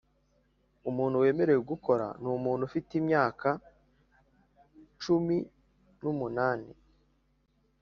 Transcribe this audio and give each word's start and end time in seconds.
Umuntu 0.89 1.21
wemerewe 1.23 1.61
gukora 1.71 2.05
numuntu 2.21 2.61
ufite 2.67 2.91
imyaka 3.01 3.49
cuminumunane 5.01 6.71